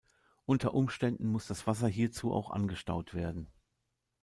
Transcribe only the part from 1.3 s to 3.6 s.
das Wasser hierzu auch angestaut werden.